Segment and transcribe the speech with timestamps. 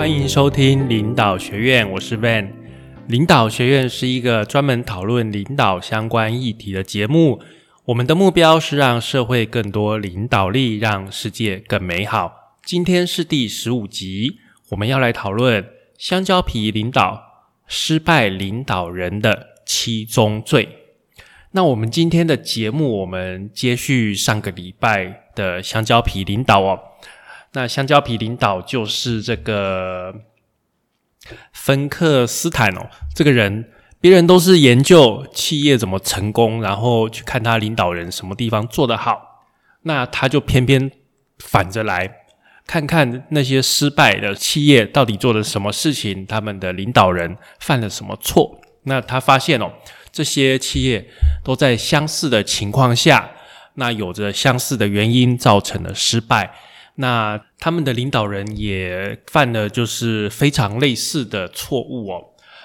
[0.00, 2.48] 欢迎收听领导学院，我是 Van。
[3.08, 7.42] 领导学院是一个专门讨论领导相关议题的节目。
[7.84, 12.56] 我们的目标是让社会更多领导力，让世界更美好。
[12.64, 14.38] 今天是第十五集，
[14.70, 15.68] 我们要来讨论
[15.98, 17.22] 香蕉皮领导
[17.66, 20.66] 失败领导人的七宗罪。
[21.50, 26.80] 那我们今天的节目，我们接续上个礼拜的香蕉皮领导哦。
[27.52, 30.14] 那香蕉皮领导就是这个
[31.52, 39.44] 芬克斯坦哦，这个人，别人都是研究企业怎么成功，然后去看他领导人什么地方做得好，
[39.82, 40.90] 那他就偏偏
[41.38, 42.18] 反着来
[42.66, 48.60] 看看那些失败的企业到底做了什么事情，他们的领导人犯了什么错。
[48.84, 49.72] 那他发现哦，
[50.12, 51.10] 这些企业
[51.42, 53.32] 都在相似的情况下，
[53.74, 56.54] 那有着相似的原因造成了失败。
[57.00, 62.22] 那他们的领导人也犯了就是非常类似的错误哦。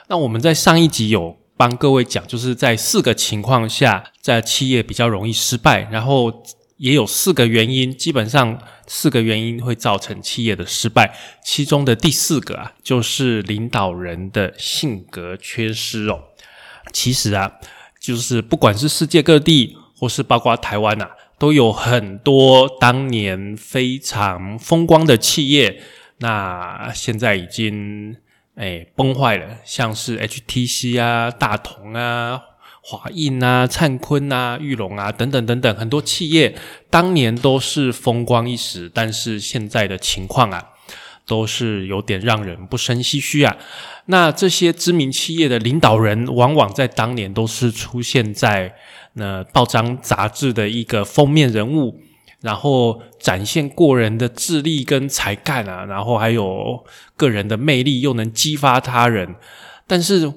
[0.07, 6.43] 那我们在上一集有帮各位讲，就是在四个情况下，在企业比较容易失败，然后
[6.77, 11.17] 也有四个原因，基本上四个原因会造成企业的失败。
[11.43, 16.19] 其中的第四个啊，就是领导人的性格缺失哦。
[16.91, 17.51] 其实啊，
[18.01, 21.09] 就是不管是世界各地，或是包括台湾呐。
[21.37, 25.81] 都有很多当年非常风光的企业，
[26.19, 28.15] 那现在已经
[28.55, 32.39] 哎崩坏了，像是 HTC 啊、大同啊、
[32.81, 36.55] 华印啊、灿坤啊、玉龙啊等等等等，很多企业
[36.89, 40.69] 当年都是风光一时，但是现在的情况啊，
[41.27, 43.57] 都是有点让人不胜唏嘘啊。
[44.05, 48.75] 那这些知名企业的领导人，往往在当年都是出现在。
[49.17, 51.99] 那报章杂志的一个封面人物，
[52.41, 56.83] 然后展现过人的智力跟才干啊，然后还有
[57.15, 59.35] 个人的魅力，又能激发他人。
[59.87, 60.33] 但是，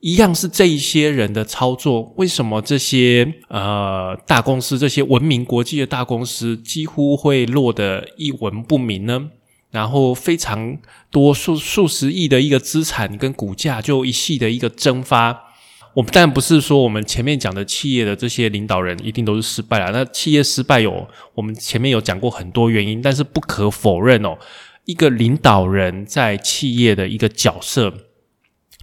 [0.00, 9.30] 一样是这一些人的操作，为什么这些呃大公司、这些闻名国际的大公司，几乎会落得一文不名呢？
[9.70, 10.76] 然后，非常
[11.10, 15.49] 多数数十亿的一个资产跟股价，就一系的一个蒸发。
[15.94, 19.90] 我们当然不是说我们前面讲的企业的这些领导人一定都是失败了。
[19.92, 24.38] 那企业失败有我们前面有讲过很多原因，但是不可否认哦，
[24.84, 27.92] 一个领导人在企业的一个角色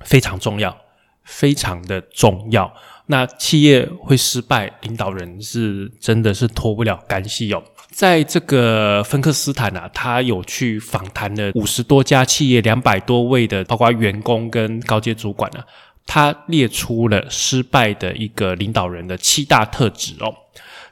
[0.03, 0.78] 非常重要，
[1.23, 2.73] 非常的重要。
[3.09, 7.63] 那企业会失败，领导人是真的是脱不了干系哦。
[7.90, 15.66] 在这个芬克斯坦啊，他有去访谈了五十多家企业，两百多位的，包括员工跟高阶主管啊。
[16.07, 20.34] 他列出了失败的一个领导人的七大特质哦。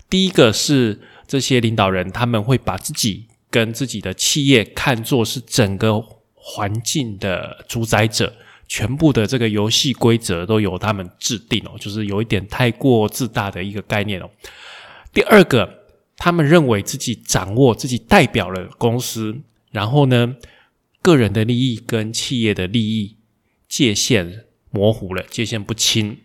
[0.10, 8.36] 第一个是这些领导人他们会把自己跟自己的企业看作是整个环境的主宰者，
[8.68, 14.30] 全部的这个游戏规则都由他们制定哦，就是有一点太过自大的一个概念哦。
[15.12, 15.86] 第二个，
[16.18, 20.36] 他们认为自己掌握自己代表了公司，然后呢，
[21.02, 23.16] 个人的利益跟企业的利益
[23.68, 24.45] 界限。
[24.76, 26.20] 模糊了，界限不清。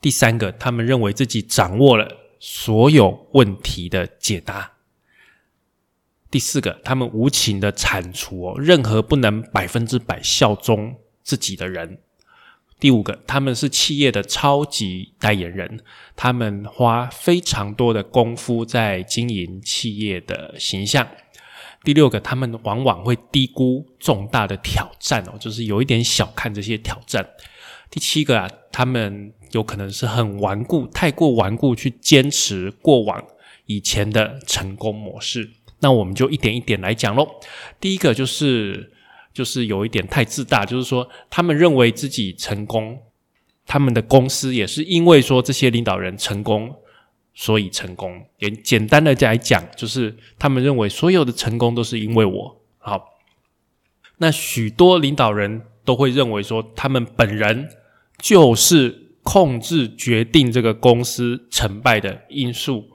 [0.00, 2.06] 第三个，他们认为自己掌握了
[2.38, 4.74] 所有问题的解答。
[6.30, 11.98] 第四个，他们无情的铲除哦任何不能百分之百效忠自己的人。
[12.78, 15.80] 第五个，他们是企业的超级代言人，
[16.16, 21.08] 他们花非常多的功夫在经营企业的形象。
[21.84, 27.28] 第六个，他们往往会低估重大的挑战哦，就是有一点小看这些挑战。
[27.90, 33.22] 第七个啊，他们有可能是很顽固，太过顽固去坚持过往
[33.66, 35.50] 以前的成功模式。
[35.80, 37.28] 那我们就一点一点来讲喽。
[37.80, 38.92] 第一个就是
[39.34, 42.98] 就是有一点太自大，就是说他们认为自己成功，
[43.66, 46.76] 他们的公司也是因为说这些领导人成功。
[47.34, 52.60] 所以成功，也简单的来讲，就是他们认为所有的成功都是因为我。
[52.78, 53.08] 好，
[54.18, 57.70] 那许多领导人都会认为说，他们本人
[58.18, 62.90] 就是控制决定这个公司成败的因素。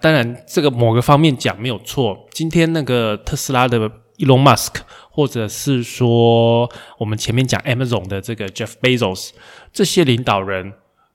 [0.00, 2.26] 当然，这个某个方面讲没有错。
[2.30, 3.78] 今天那个特斯拉的
[4.16, 4.76] Elon Musk，
[5.10, 9.32] 或者是说我们前面讲 Amazon 的这个 Jeff Bezos，
[9.74, 10.72] 这些领导人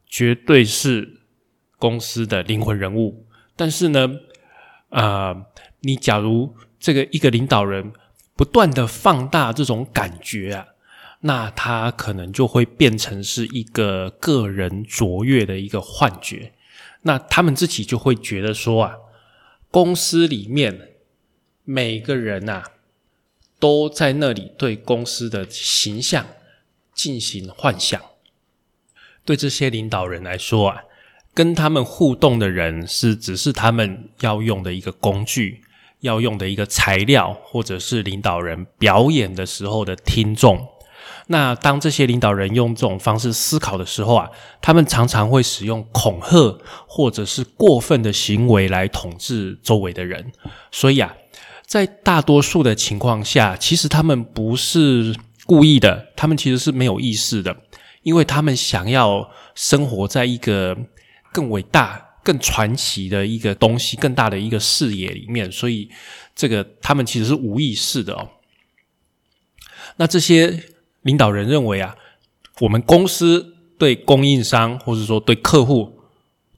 [0.07, 1.20] 绝对是。
[1.81, 3.25] 公司的灵魂人物，
[3.55, 4.07] 但是呢，
[4.89, 5.45] 呃，
[5.79, 7.91] 你假如这个一个领导人
[8.35, 10.67] 不断的放大这种感觉啊，
[11.21, 16.53] 那他可能就会变成是一个个人卓越的一个幻觉，
[17.01, 18.95] 那他们自己就会觉得说啊，
[19.71, 20.91] 公司里面
[21.63, 22.63] 每个人呐
[23.59, 26.27] 都在那里对公司的形象
[26.93, 27.99] 进行幻想。
[29.25, 30.83] 对这些领导人来说啊，
[31.33, 35.61] 跟他们互动的人是只是他们要用的一个工具，
[36.01, 40.67] 要用的一个材料，或者是领导人表演的时候的听众。
[41.27, 44.29] 那当这些领导人用这种方式思考的时候啊，
[44.61, 50.33] 他们常常会使用恐吓或者是过分的行为来统治周围的人。
[50.71, 51.15] 所以啊，
[51.65, 57.55] 在大多数的情况下，其实他们不是故意的，他们其实是没有意识的，
[58.03, 60.75] 因为他们想要生活在一个
[61.31, 65.89] 更伟大、更传奇的一个东西、更大的一个视野里面，所以
[66.35, 68.29] 这个他们其实是无意识的哦。
[69.97, 70.63] 那这些。
[71.03, 71.97] 领导人认为啊，
[72.59, 75.99] 我们公司对供应商或者说对客户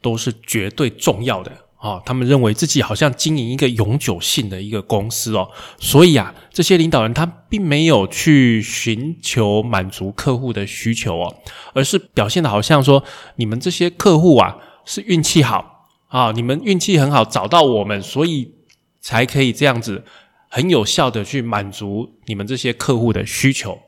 [0.02, 2.02] 都是绝对重要的哦。
[2.06, 11.36] 他们认为自己好像经营一个永久性的一个公司哦，所以啊，这些领导人他并没有去寻求满足客户的需求哦，
[11.74, 13.04] 而是表现的好像说，
[13.36, 18.54] 你们这些客户啊是运气好啊，你们运气很好找到我们，所以
[19.02, 20.06] 才可以这样子
[20.50, 23.80] 很有效的去满足你们这些客户的需求。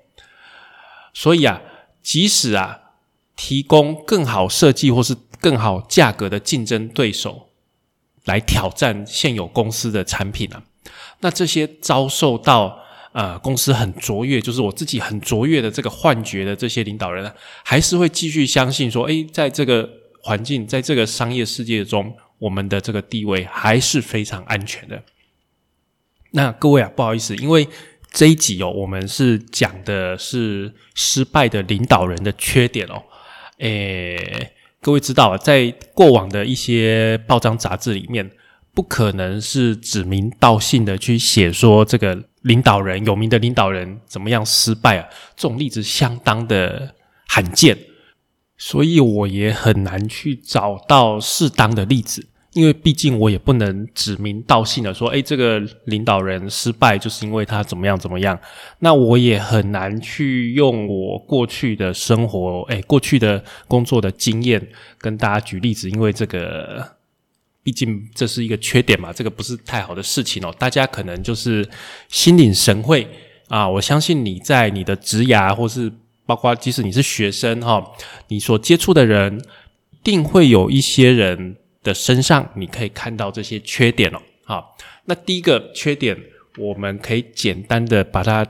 [1.13, 1.61] 所以啊，
[2.01, 2.79] 即使啊
[3.35, 7.49] 提供更好设计或是更好价格的竞争对手
[8.25, 10.61] 来挑战现有公司的产品啊，
[11.21, 12.79] 那这些遭受到
[13.13, 17.33] 呃公司很卓越，就是我自己很卓越的这个幻觉的这些领导人啊，
[17.63, 19.89] 还是会继续相信说，诶，在这个
[20.21, 25.03] 环境，在这个商业世界中，我们的这个地位还是非常安全的。
[26.31, 27.67] 那各位啊，不好意思，因为。
[28.11, 33.03] 这一集哦，我们是讲的是失败的领导人的缺点哦。
[33.57, 34.53] 诶，
[34.85, 38.29] 各位知道啊，在过往的一些报章杂志里面，
[38.71, 46.93] 不可能是指名道姓的去写说这个领导人有名的领导人怎么样失败啊，这种例子相当的
[47.27, 47.75] 罕见，
[48.59, 52.27] 所以我也很难去找到适当的例子。
[52.55, 58.39] 因为毕竟我也不能指名道姓的说，哎，这个领导人失败就是因为他怎么样怎么样。
[58.79, 64.65] 那我也很难去用我过去的生活，哎，过去的工作的经验
[64.97, 66.81] 跟大家举例子，因为这个
[67.61, 70.55] 毕竟这是一个缺点嘛，这个不是太好的事情哦。
[70.57, 71.67] 大家可能就是
[72.07, 73.05] 心领神会
[73.49, 75.91] 啊，我相信你在你的职涯或是
[76.25, 77.85] 包括即使你是学生哈，
[78.29, 79.43] 你所接触的人，
[80.01, 81.57] 定会有一些人。
[81.85, 84.19] 的身上，你可以看到这些缺点哦。
[84.43, 86.17] 好，那第一个缺点，
[86.57, 88.45] 我们可以简单的把它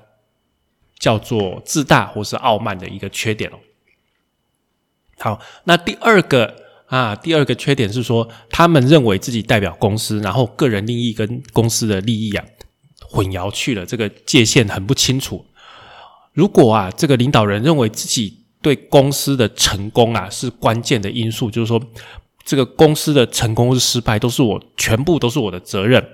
[0.98, 3.60] 叫做自大或是傲慢的一个缺点哦。
[5.20, 6.56] 好，那第二个
[6.88, 12.44] 啊，第二个缺点是说，他们认为自己代表公司，然后个人利益跟公司的利益啊
[13.00, 15.46] 混淆去了，这个界限很不清楚。
[16.32, 21.82] 如果啊，这个领导人认为自己对公司的成功啊是关键的因素，就是说。
[22.46, 26.08] 这个公司的成功是失败，都是我全部都是我的责任。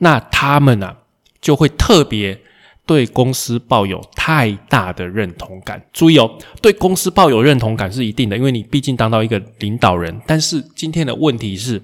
[0.00, 0.96] 那他们呢，
[1.40, 2.42] 就会特别
[2.84, 5.86] 对公司抱有太大的认同感。
[5.92, 10.20] 注意哦，对公司抱有认同感是一定的，因为你毕竟当到一个领导人。
[10.26, 11.80] 但是今天的问题是，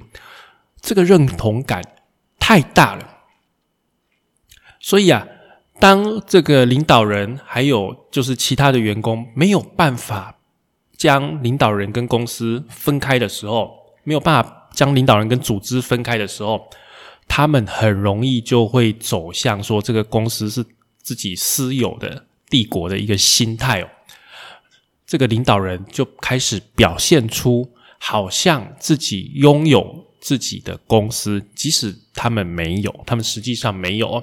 [0.81, 1.83] 这个认同感
[2.39, 3.09] 太大了。
[4.81, 5.27] 所以啊，
[5.79, 10.41] 当这个领导人还有就是其他的员工没有办法
[10.97, 16.69] 将领导人跟公司分开的时候，没有办法将领导人跟组织分开的时候，
[17.29, 20.65] 他们很容易就会走向说这个公司是
[20.99, 23.89] 自己私有的帝国的一个心态哦。
[25.07, 34.23] 这个领导人就开始表现出好像自己拥有自己的公司，即使他们没有，他们实际上没有。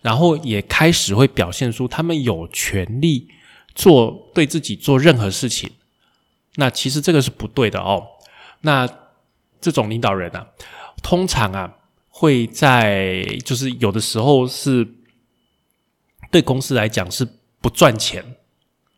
[0.00, 3.28] 然后也开始会表现出他们有权利
[3.74, 5.70] 做对自己做任何事情。
[6.54, 8.02] 那其实这个是不对的哦。
[8.62, 8.88] 那
[9.60, 10.46] 这种领导人啊，
[11.02, 11.76] 通常啊
[12.08, 14.88] 会在就是有的时候是
[16.30, 17.28] 对公司来讲是
[17.60, 18.36] 不赚钱，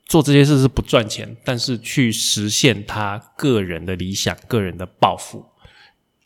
[0.06, 5.44] 做这些事是不赚钱，但是去实现他个人的理想、个人的抱负，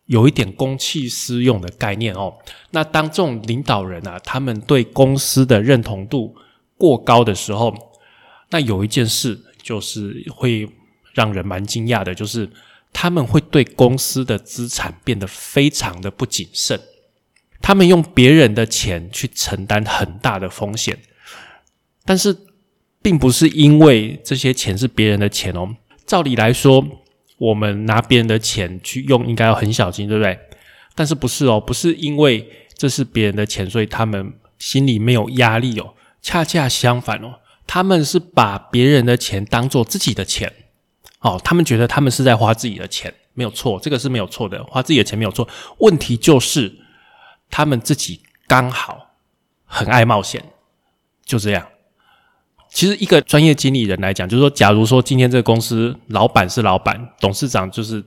[0.04, 2.34] 有一点公器私用的概念哦。
[2.72, 6.36] 那当这种领导人啊，他们对公司的认同度
[6.76, 7.74] 过高的时候，
[8.50, 10.68] 那有一件事就是会
[11.14, 12.50] 让人蛮惊讶的，就是。
[12.98, 16.80] 他们会对公司的资产变得非常的不谨慎，
[17.60, 20.96] 他们用别人的钱去承担很大的风险，
[22.06, 22.34] 但是
[23.02, 25.76] 并不是因为这些钱是别人的钱哦。
[26.06, 26.82] 照理来说，
[27.36, 30.38] 我们拿别人的钱去用，应该要很小心，对不对？
[30.94, 31.60] 但是不是哦？
[31.60, 35.92] 不是因为这是别人的钱，所以他们心里没有压力哦。
[36.22, 40.50] 恰恰相反哦，他们是把别人的钱当做自己的钱，
[41.20, 45.48] 哦，他们觉得他们是在花自己的钱，没有错，这个是没有错的，花自己的钱没有错。
[45.78, 46.72] 问题就是
[47.50, 49.16] 他们自己刚好
[49.64, 50.44] 很爱冒险，
[51.24, 51.66] 就这样。
[52.68, 58.04] 其实，一个专业经理人来讲，就是说，假如说今天这个公司老板是老板，董事长就是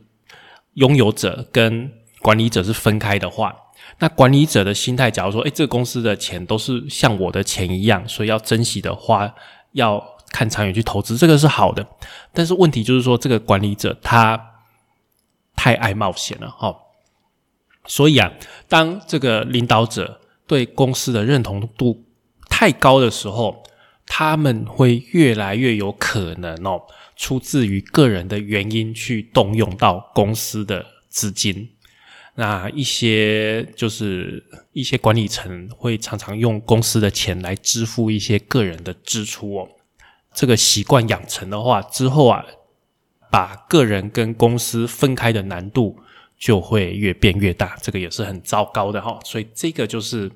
[0.76, 3.56] 拥有者，跟管理者是分开的话，
[3.98, 9.34] 那管理者的心态，假如说，哎，这个公司的钱都是像我的钱一样，所以要珍惜的花，
[9.72, 11.86] 要看长远去投资，这个是好的。
[12.34, 14.40] 但是问题就是说，这个管理者他
[15.56, 16.76] 太爱冒险了，哈。
[17.86, 18.32] 所以啊，
[18.68, 22.06] 当这个领导者对公司的认同度
[22.50, 23.64] 太高的时候，
[24.06, 26.82] 他们会越来越有可能哦，
[27.16, 31.72] 出自于个人的原因去动用到公司的资金。
[32.36, 39.68] 那一些就是一些管理层会常常用公司的钱来支付一些个人的支出哦。
[40.34, 42.46] 这个习惯养成的话，之后啊，
[43.32, 46.00] 把个人跟公司分开的难度
[46.38, 47.78] 就会越变越大。
[47.82, 49.20] 这个也是很糟糕的哈。
[49.24, 50.32] 所以这个就是。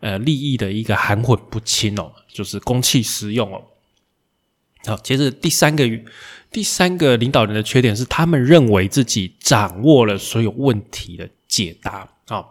[0.00, 3.62] 呃，利益的一个含混不清哦，就是公器私用哦。
[4.84, 5.88] 好，接着第三个
[6.50, 12.44] 第三个领导人的缺点是，他们认为自己掌握了所有问题的解答啊。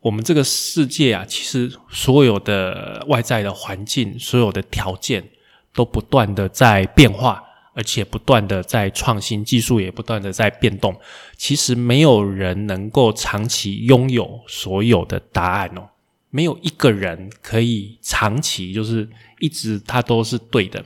[0.00, 5.30] 我们这个世界啊，其实所有的外在的环境、所有的条件
[5.74, 7.42] 都不断的在变化，
[7.74, 10.94] 而且不断的在创新，技术也不断的在变动。
[11.36, 15.88] 其实没有人能够长期拥有所有的答案哦。
[16.30, 19.06] 没有一个人可以长期就是
[19.38, 20.82] 一直他都是对的，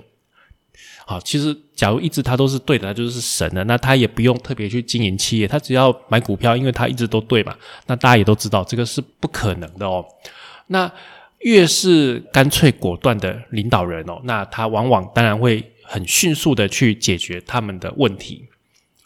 [1.07, 3.63] 好，其实假如一直他都是对的，他就是神了。
[3.63, 7.57] 那他也不用特别去经营企业，他只要买股票，因为他一直都对嘛。
[7.87, 10.05] 那大家也都知道，这个是不可能的哦。
[10.67, 10.91] 那
[11.41, 18.47] 越是干脆果断的领导人哦，那他往往当然会很迅速的去解决他们的问题，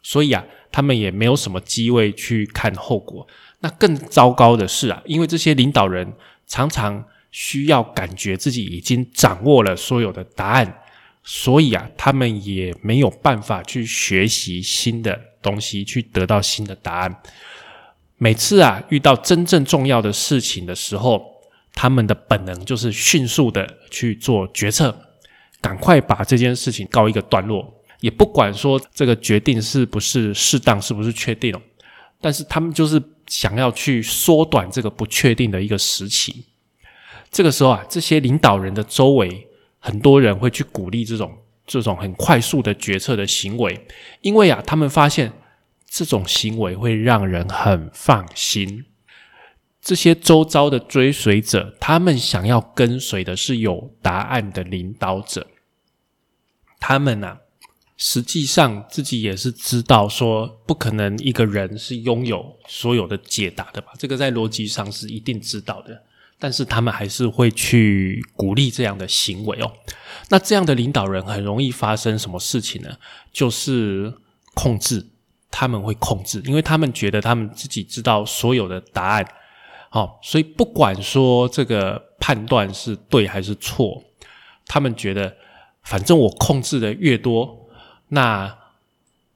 [0.03, 3.27] 所以啊，他们也没有什么机会去看后果。
[3.61, 6.13] 那更糟糕的是啊，因为这些领导人。
[6.53, 10.81] 常常需要感觉自己已经掌握了所有的答案，
[11.23, 17.23] 所以啊，他们也没有办法去学习新的东西，去得到新的答案。
[18.19, 21.25] 每次啊，遇到真正重要的事情的时候，
[21.75, 24.95] 他们的本能就是迅速的去做决策，
[25.61, 31.55] 赶快把这件事情告一个段落，也不管说这个决定是不是适当，是不是确定
[32.21, 33.03] 但是他们就是。
[33.31, 36.47] 想要去缩短这个不确定的一个时期，
[37.31, 39.47] 这个时候啊，这些领导人的周围
[39.79, 43.87] 很多人会去鼓励这种这种很快速的决策的行为，
[44.23, 45.33] 因为啊，他们发现
[45.89, 48.85] 这种行为会让人很放心。
[49.81, 55.47] 这些周遭的追随者，他们想要跟随的是有答案的领导者，
[56.79, 57.39] 他们呢？
[58.03, 63.93] 实际上，自己也是知道说，不可能一个人是拥有所有的解答的吧？
[63.99, 66.03] 这个在逻辑上是一定知道的。
[66.39, 69.71] 但是他们还是会去鼓励这样的行为哦。
[70.31, 72.97] 那这样的领导人很容易发生什么事情呢？
[73.31, 74.15] 就是
[74.55, 75.07] 控制，
[75.51, 79.27] 他们会控制，因为他们觉得他们自己知道所有的答案。
[79.93, 84.03] 好，所以不管说这个判断是对还是错，
[84.67, 85.37] 他们觉得
[85.83, 87.69] 反正我控制的越多。
[88.13, 88.57] 那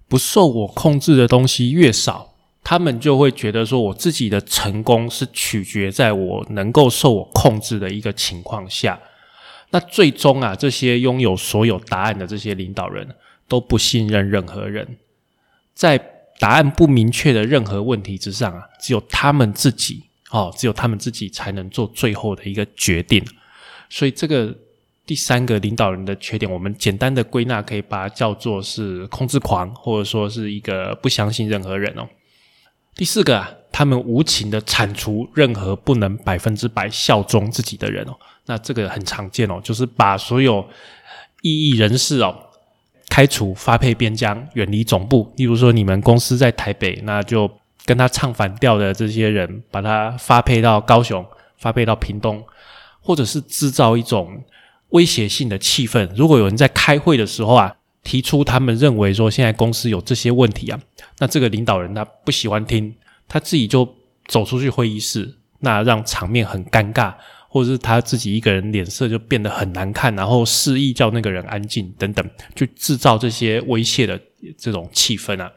[0.08, 9.00] 不受我控制的东西越少，他们就会觉得说，我自己的成功是取决在我能够受我控制的一个情况下。
[9.70, 13.16] 那最终啊，这些拥有所有答案的这些领导人
[13.48, 14.98] 都不信任任何人，
[15.74, 15.98] 在
[16.38, 20.04] 答案不明确的任何问题之上啊，只有他们自己
[20.34, 23.24] 哦，只有他们自己才能做最后的一个决定。
[23.88, 24.54] 所以这个。
[25.06, 32.08] 第三个领导人的缺点，我们简单的归纳，可以把它叫做是控制狂，或者说是一个不相信任何人哦。
[32.96, 38.16] 第四个啊，他们无情的铲除任何不能百分之百效忠自己的人哦。
[38.46, 40.66] 那这个很常见哦，就是把所有
[41.42, 42.34] 异议人士哦
[43.10, 45.30] 开除、发配边疆、远离总部。
[45.36, 47.46] 例如说，你们公司在台北，那就
[47.84, 51.24] 跟他唱反调的这些人，把他发配到高雄、
[51.58, 52.44] 发配到屏东，
[53.00, 54.42] 或者是制造一种。
[54.90, 57.74] 威胁性的气氛，如果有人在开会的时候啊，
[58.04, 60.78] 提出他们认为说现在公司有这些问题啊，
[61.18, 62.94] 那这个领导人他不喜欢听，
[63.26, 63.92] 他自己就
[64.28, 67.12] 走出去会议室，那让场面很尴尬，
[67.48, 72.24] 或者是他自己一个人脸色就变得很难看，然后示意叫那个人安静等等，
[72.54, 74.20] 去制造这些威胁的
[74.56, 75.50] 这种气氛啊，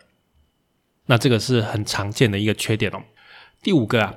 [1.07, 3.01] 那这个是很常见的一个缺点哦。
[3.61, 4.13] 第五个啊，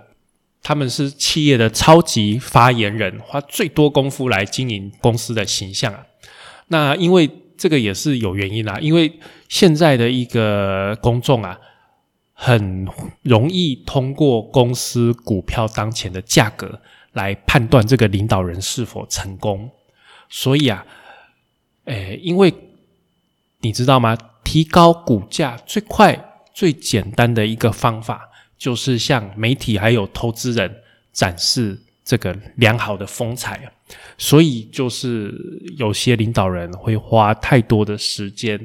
[0.62, 6.06] 他们是企业的超级发言人，花最多功夫来经营公司的形象啊。
[6.68, 9.18] 那因为这个也是有原因啦，因为
[9.48, 11.58] 现在的一个公众啊，
[12.32, 12.86] 很
[13.22, 16.80] 容易通过公司股票当前的价格
[17.12, 19.70] 来判断这个领导人是否成功。
[20.28, 20.86] 所以啊，
[21.86, 22.54] 诶，因为
[23.60, 24.16] 你知道吗？
[24.44, 28.28] 提高股价最快、最简单的一个方法。
[28.60, 30.70] 就是向媒体还有投资人
[31.14, 33.72] 展示这个良好的风采，
[34.18, 35.32] 所以就是
[35.78, 38.60] 有些领导人会花太多的时间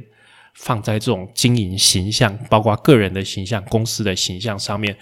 [0.53, 4.97] 放在这种经营形象，包括个人的形象、公司的形象上面，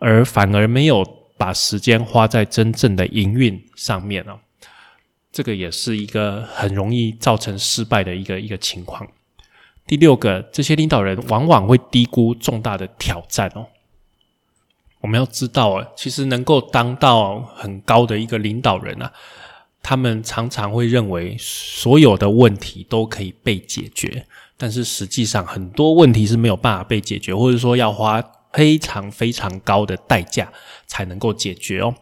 [0.00, 1.04] 而反而没有
[1.36, 4.40] 把时间花在真正的营运上面哦。
[5.30, 9.08] 这个也是一个很容易造成失败的一个一个情况。
[9.86, 13.66] 第六个，这些领导人往往会低估重大的挑战哦。
[15.00, 19.12] 我们要知道啊，其实能够当到很高的一个领导人啊，
[19.82, 24.24] 他们常常会认为所有的问题都可以被解决，
[24.56, 28.22] 但是实际上很多问题是没有办法被解决，或者说要花
[28.52, 30.50] 非常非常高的代价
[30.86, 31.92] 才能够解决哦。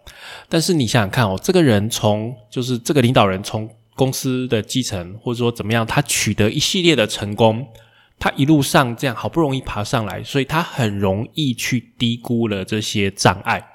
[0.50, 7.68] 但是你想想看哦，这个人从就是这个领导人从公司的基层，或者说怎么样，他取得一系列的成功。
[8.22, 13.70] 他一路上这样好不容易爬上来，所以他很容易去低估了这些障碍，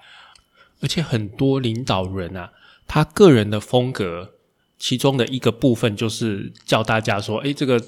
[0.81, 2.51] 而且很多领导人啊，
[2.87, 4.35] 他个人的风格，
[4.77, 7.83] 其中的一个部分就是叫大家说，诶，这个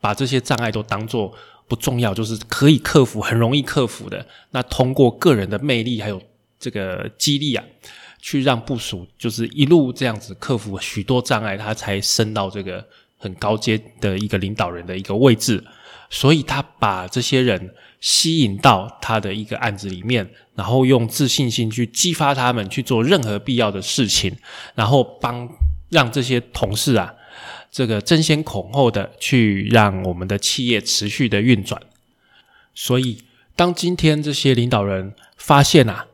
[0.00, 1.34] 把这些障碍都当做
[1.66, 4.28] 不重要，就是可以克服，很容易克服的。
[4.52, 6.22] 那通过个人的魅力还有
[6.60, 7.64] 这个激励啊，
[8.20, 12.84] 去让部署就是一路这样子克服许多障碍，他才升到这个
[13.16, 15.62] 很高阶的一个领导人的一个位置。
[16.08, 24.36] 所以他把这些人吸引到他的一个案子里面，然后用自信心去激发他们去做任何必要的事情，
[24.76, 25.48] 然后帮
[25.90, 27.12] 让这些同事啊，
[27.72, 31.82] 这个争先恐后的去让我们的企业持续的运转。
[32.72, 33.24] 所以，
[33.56, 36.05] 当今天这些领导人发现啊，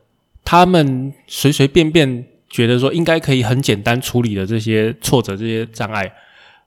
[0.53, 6.13] 他们随随便便觉得说应该可以很简单处理的这些挫折、这些障碍，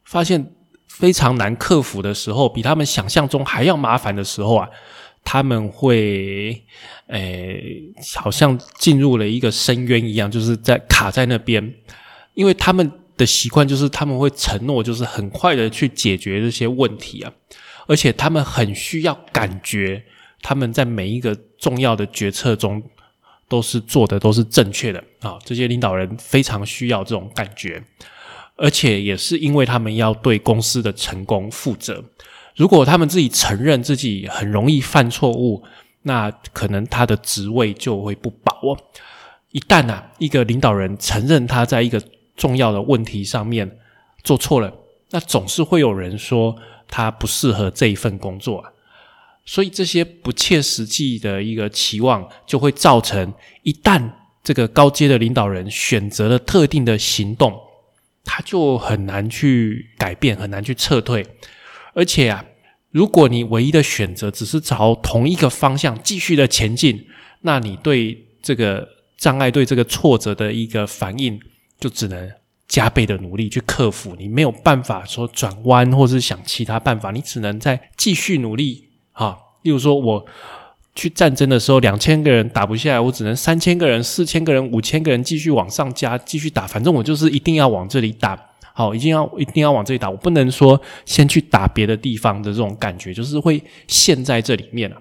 [0.05, 0.53] 发现。
[0.89, 4.67] 非常难克服的时候，比他们想象中还要麻烦的时候啊，
[5.23, 6.65] 他们会，
[7.09, 7.61] 诶，
[8.15, 11.75] 好像进入了一个深渊一样，就是在卡在那边。
[12.33, 17.31] 因为他们的习惯就是他们会承诺，就是很快的去解决这些问题啊，
[17.87, 20.03] 而且他们很需要感觉，
[20.41, 22.83] 他们在每一个重要的决策中
[23.49, 25.39] 都是做的都是正确的啊。
[25.45, 27.83] 这些领导人非常需要这种感觉。
[28.59, 32.03] 而且也是因为他们要对公司的成功负责。
[32.55, 35.63] 如果他们自己承认自己很容易犯错误，
[36.01, 38.79] 那可能他的职位就会不保哦。
[39.51, 42.03] 一旦啊，一个领导人承认他在一个
[42.35, 43.79] 重要的问题上面
[44.25, 44.73] 做错了，
[45.11, 46.57] 那总是会有人说
[46.89, 48.73] 他不适合这一份工作啊。
[49.47, 53.33] 所以这些不切实际的一个期望，就会造成
[53.63, 54.13] 一旦
[54.45, 57.59] 这个高阶的领导人选择了特定的行动。
[58.29, 61.25] 他就很难去改变，很难去撤退，
[61.95, 62.45] 而且啊，
[62.91, 67.07] 如果你唯一的选择只是朝同一个方向继续的前进，
[67.43, 71.41] 那你对这个障碍、对这个挫折的一个反应，
[71.79, 72.29] 就只能
[72.67, 74.17] 加倍的努力去克服。
[74.19, 78.86] 你没有办法说转弯，或是想其他办法，你只能在继续努力
[79.17, 79.37] 啊。
[79.63, 80.27] 例如说，我。
[80.99, 86.67] 去战争的时候，两千个人打不下来，我只能三千个人、四千个人、五千个人继续往上加，继续打。
[86.67, 88.35] 反正我就是一定要往这里打，
[88.73, 90.09] 好，一定要一定要往这里打。
[90.09, 94.97] 我不能说先去打别的地方的这种感觉，就是会陷在这里面了。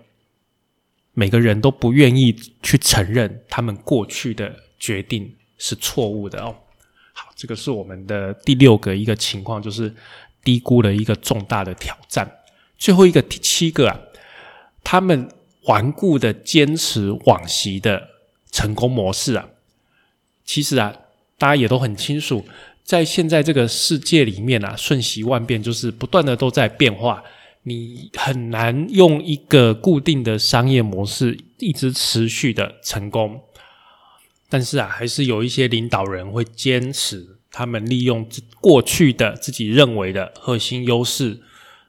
[1.13, 6.54] 每个人都不愿意去承认他们过去的决定是错误的哦。
[7.13, 9.95] 好，这个是我们的第六个一个情况，就是
[10.43, 12.30] 低估了一个重大的挑战。
[12.78, 14.00] 最后一个第七个啊，
[14.84, 15.30] 他们。
[15.68, 18.10] 顽固的坚持往昔的
[18.52, 19.50] 成功模式啊，
[20.46, 20.96] 其实啊，
[21.40, 22.46] 大家也都很清楚，
[22.84, 27.24] 在现在这个世界里面啊，瞬息万变，就是不断的都在变化，
[27.64, 33.42] 你很难用一个固定的商业模式一直持续的成功。
[34.48, 38.30] 但是啊，还是有一些领导人会坚持，他们利用
[38.62, 41.42] 过去的自己认为的核心优势，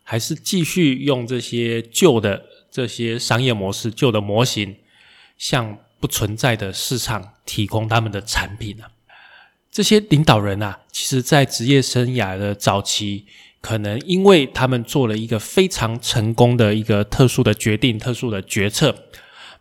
[0.09, 2.47] 还是继续用这些旧的。
[2.69, 4.77] 这些商业模式旧的模型，
[5.39, 8.85] 向不存在的市场提供他们的产品呢？
[9.73, 13.25] 这些领导人啊，其实在职业生涯的早期，
[13.63, 18.95] 可能因为他们做了一个非常成功的一个特殊的决定、特殊的决策，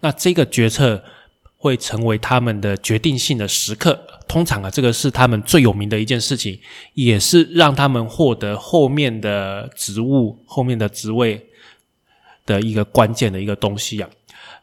[0.02, 1.02] 那这个决策
[1.56, 4.05] 会成为他们的决定性的时刻。
[4.28, 6.60] 通常啊，这个是他们最有名的一件事情，
[6.94, 11.46] 也是让他们获得后面的职务、后面的职位
[12.46, 14.10] 的一个关键的一个东西啊，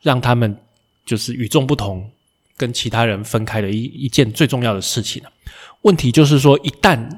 [0.03, 0.57] 让他们
[1.05, 2.11] 就是与众不同，
[2.57, 5.23] 跟其他人分开的一一件最重要的事情
[5.83, 7.09] 问题就是说，一旦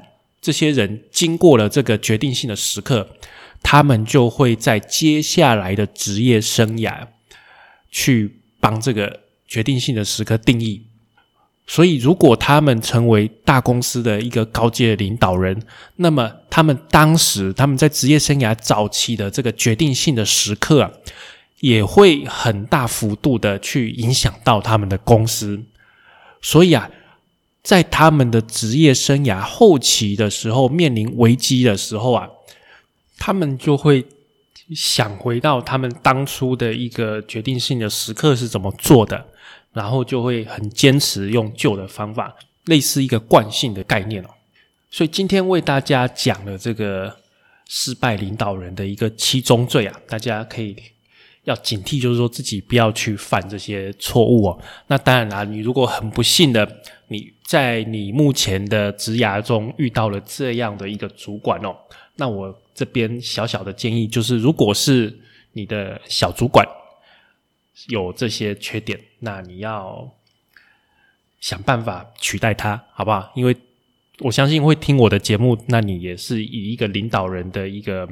[0.41, 3.07] 这些人经过了这个决定性的时刻，
[3.61, 7.07] 他们就会在接下来的职业生涯
[7.91, 9.21] 去帮这个。
[9.47, 10.84] 决定性的时刻定义，
[11.67, 15.59] 所以如果他们成为大公司的一个高阶领导人，
[15.95, 20.91] 那么他们当时他们在职业生涯早期的这个决定性的时刻啊，
[21.61, 25.63] 也会很大幅度的去影响到他们的公司。
[26.39, 26.87] 所以啊，
[27.63, 32.29] 在他们的职业生涯后期的时候，面临危机的时候啊，
[33.17, 34.05] 他们就会
[34.75, 39.25] 想回到他们当初的一个决定性的时刻是怎么做的。
[39.75, 42.33] 然后就会很坚持用旧的方法，
[42.67, 44.29] 类似一个惯性的概念哦。
[44.89, 47.13] 所以今天为大家讲了这个
[47.67, 50.73] 失败领导人的一个七宗罪啊，大家可以
[51.43, 54.57] 要警惕，就是说自己不要去犯这些错误哦。
[54.87, 56.65] 那当然啦，你如果很不幸的
[57.09, 61.75] 你在你目前的职涯中遇到了这样的一个主管哦，
[62.15, 65.19] 那我这边小小的建议就是，如果是
[65.51, 66.65] 你的小主管。
[67.89, 70.13] 有这些缺点，那你要
[71.41, 73.31] 想办法取代他，好不好？
[73.35, 73.55] 因为
[74.19, 78.07] 我相信会听我的节目，那你也是以一个领导人的一个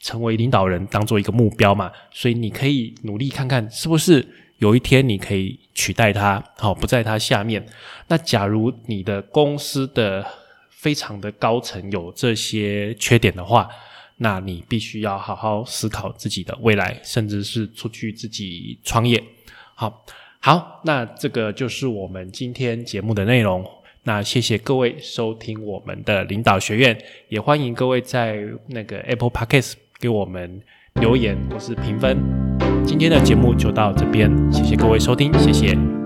[0.00, 7.64] 成为领导人当做一个目标嘛，所以你可以努力看看，是不是有一天你可以取代他，好不在他下面。
[8.08, 10.26] 那假如你的公司的
[10.70, 13.68] 非常的高层有这些缺点的话，
[14.16, 19.22] 那你必须要好好思考自己的未来，甚至是出去自己创业。
[19.74, 20.04] 好，
[20.40, 23.64] 好，那这个就是我们今天节目的内容。
[24.04, 26.96] 那谢谢各位收听我们的领导学院，
[27.28, 30.62] 也欢迎各位在那个 Apple Podcast 给我们
[31.00, 32.16] 留言或是评分。
[32.86, 36.05] 今天的节目就到这边，谢谢各位收听，谢谢。